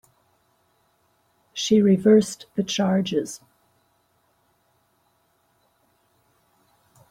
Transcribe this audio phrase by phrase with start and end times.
[1.53, 3.39] She reversed the charges.